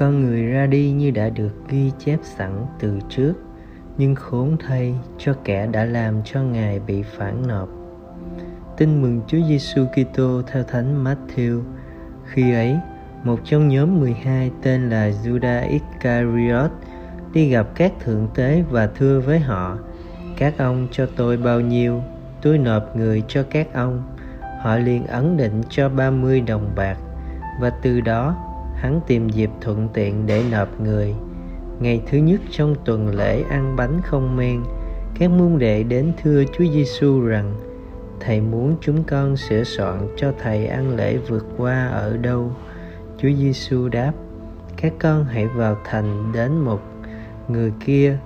[0.00, 3.34] con người ra đi như đã được ghi chép sẵn từ trước,
[3.98, 7.68] nhưng khốn thay cho kẻ đã làm cho ngài bị phản nộp.
[8.76, 11.62] Tin mừng Chúa Giêsu Kitô theo Thánh Matthew.
[12.24, 12.76] Khi ấy,
[13.24, 16.70] một trong nhóm 12 tên là Judas Iscariot
[17.32, 19.78] đi gặp các thượng tế và thưa với họ,
[20.36, 22.02] các ông cho tôi bao nhiêu?
[22.42, 24.02] Tôi nộp người cho các ông.
[24.62, 26.96] Họ liền ấn định cho 30 đồng bạc
[27.60, 28.49] và từ đó
[28.80, 31.14] hắn tìm dịp thuận tiện để nộp người.
[31.80, 34.62] Ngày thứ nhất trong tuần lễ ăn bánh không men,
[35.18, 37.54] các môn đệ đến thưa Chúa Giêsu rằng,
[38.20, 42.52] thầy muốn chúng con sửa soạn cho thầy ăn lễ vượt qua ở đâu?
[43.18, 44.12] Chúa Giêsu đáp,
[44.76, 46.80] các con hãy vào thành đến một
[47.48, 48.18] người kia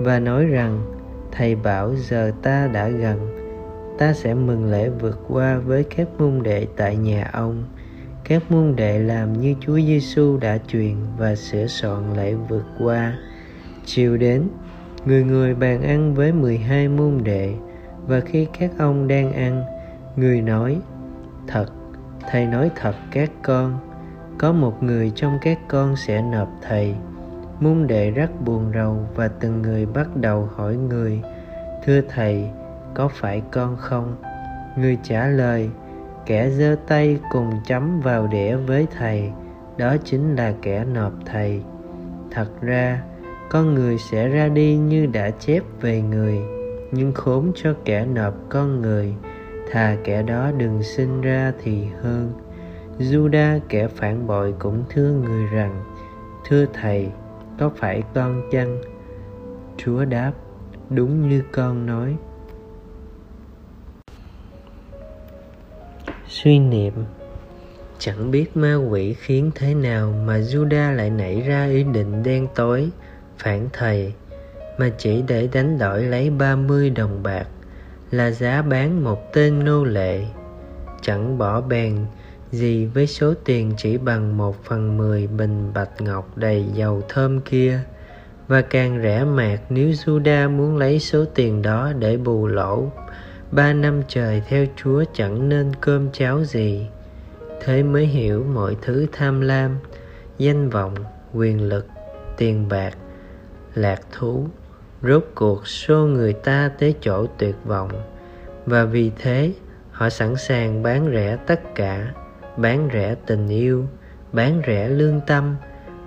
[0.00, 0.80] và nói rằng,
[1.32, 3.36] thầy bảo giờ ta đã gần,
[3.98, 7.64] ta sẽ mừng lễ vượt qua với các môn đệ tại nhà ông
[8.30, 13.18] các môn đệ làm như Chúa Giêsu đã truyền và sửa soạn lễ vượt qua.
[13.84, 14.48] Chiều đến,
[15.04, 17.54] người người bàn ăn với 12 môn đệ
[18.06, 19.64] và khi các ông đang ăn,
[20.16, 20.80] người nói:
[21.46, 21.66] "Thật,
[22.30, 23.78] thầy nói thật các con,
[24.38, 26.94] có một người trong các con sẽ nộp thầy."
[27.60, 31.22] Môn đệ rất buồn rầu và từng người bắt đầu hỏi người:
[31.84, 32.48] "Thưa thầy,
[32.94, 34.16] có phải con không?"
[34.76, 35.70] Người trả lời:
[36.26, 39.30] kẻ giơ tay cùng chấm vào đĩa với thầy
[39.78, 41.62] đó chính là kẻ nộp thầy.
[42.30, 43.02] Thật ra
[43.50, 46.38] con người sẽ ra đi như đã chép về người
[46.92, 49.14] nhưng khốn cho kẻ nộp con người
[49.70, 52.32] thà kẻ đó đừng sinh ra thì hơn.
[52.98, 55.84] Juda kẻ phản bội cũng thưa người rằng
[56.48, 57.10] Thưa Thầy,
[57.58, 58.78] có phải con chăng?
[59.76, 60.32] Chúa đáp,
[60.90, 62.16] đúng như con nói.
[66.42, 66.92] Suy niệm.
[67.98, 72.46] Chẳng biết ma quỷ khiến thế nào mà Juda lại nảy ra ý định đen
[72.54, 72.88] tối,
[73.38, 74.12] phản thầy,
[74.78, 77.46] mà chỉ để đánh đổi lấy 30 đồng bạc
[78.10, 80.24] là giá bán một tên nô lệ.
[81.02, 81.96] Chẳng bỏ bèn,
[82.52, 87.40] gì với số tiền chỉ bằng một phần mười bình bạch ngọc đầy dầu thơm
[87.40, 87.80] kia.
[88.48, 92.90] Và càng rẻ mạt nếu Juda muốn lấy số tiền đó để bù lỗ
[93.50, 96.88] ba năm trời theo chúa chẳng nên cơm cháo gì.
[97.60, 99.78] Thế mới hiểu mọi thứ tham lam,
[100.38, 100.94] danh vọng,
[101.34, 101.86] quyền lực,
[102.36, 102.96] tiền bạc,
[103.74, 104.46] lạc thú.
[105.02, 107.90] Rốt cuộc xô người ta tới chỗ tuyệt vọng.
[108.66, 109.52] Và vì thế,
[109.90, 112.14] họ sẵn sàng bán rẻ tất cả,
[112.56, 113.86] bán rẻ tình yêu,
[114.32, 115.56] bán rẻ lương tâm,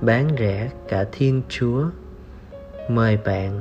[0.01, 1.83] bán rẻ cả thiên chúa.
[2.89, 3.59] Mời bạn.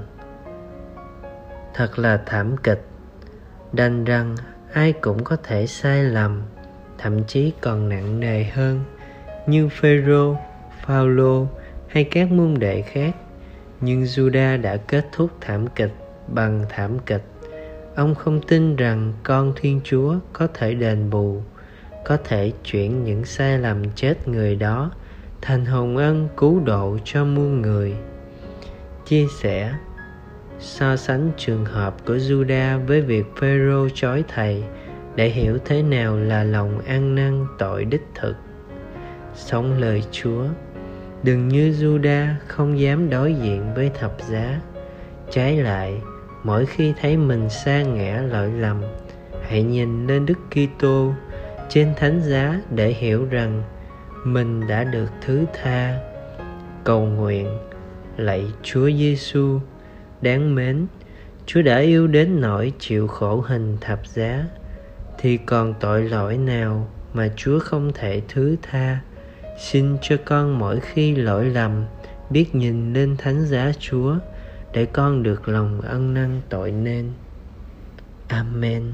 [1.74, 2.91] Thật là thảm kịch
[3.72, 4.36] đành rằng
[4.72, 6.42] ai cũng có thể sai lầm,
[6.98, 8.84] thậm chí còn nặng nề hơn
[9.46, 10.36] như phêrô,
[10.84, 11.46] phaolô
[11.88, 13.16] hay các môn đệ khác.
[13.80, 15.92] Nhưng juda đã kết thúc thảm kịch
[16.28, 17.24] bằng thảm kịch.
[17.94, 21.42] Ông không tin rằng con thiên chúa có thể đền bù,
[22.04, 24.90] có thể chuyển những sai lầm chết người đó
[25.42, 27.94] thành hồng ân cứu độ cho muôn người.
[29.06, 29.74] Chia sẻ
[30.62, 34.64] so sánh trường hợp của Juda với việc Phêrô chối thầy
[35.14, 38.36] để hiểu thế nào là lòng ăn năn tội đích thực.
[39.34, 40.44] Sống lời Chúa,
[41.22, 44.60] đừng như Juda không dám đối diện với thập giá.
[45.30, 46.00] Trái lại,
[46.42, 48.82] mỗi khi thấy mình sa ngã lỗi lầm,
[49.42, 51.12] hãy nhìn lên Đức Kitô
[51.68, 53.62] trên thánh giá để hiểu rằng
[54.24, 55.98] mình đã được thứ tha.
[56.84, 57.48] Cầu nguyện
[58.16, 59.60] lạy Chúa Giêsu
[60.22, 60.86] đáng mến.
[61.46, 64.44] Chúa đã yêu đến nỗi chịu khổ hình thập giá,
[65.18, 69.00] thì còn tội lỗi nào mà chúa không thể thứ tha?
[69.58, 71.84] Xin cho con mỗi khi lỗi lầm,
[72.30, 74.16] biết nhìn lên thánh giá chúa,
[74.72, 77.12] để con được lòng ân năn tội nên.
[78.28, 78.92] Amen.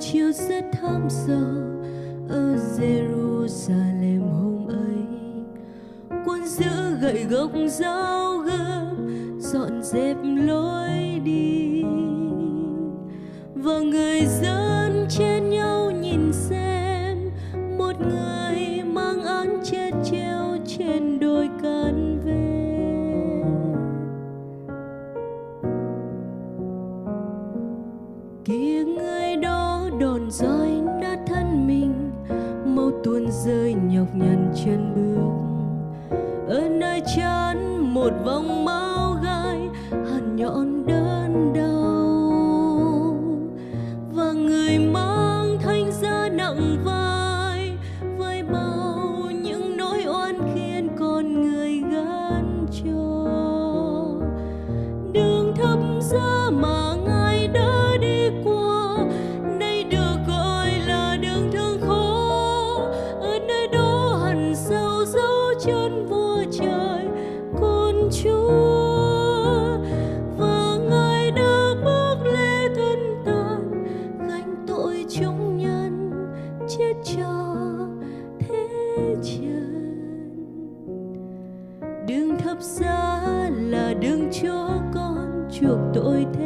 [0.00, 1.82] Chiều rất thắm sâu
[2.28, 5.04] ở Jerusalem hôm ấy,
[6.26, 9.10] quân giữ gậy gốc dao gươm
[9.40, 11.82] dọn dẹp lối đi.
[13.54, 14.55] Và người dân
[33.46, 36.16] rơi nhọc nhằn chân bước.
[36.48, 38.65] Ở nơi chán một vòng
[85.60, 86.45] chuộc tội thế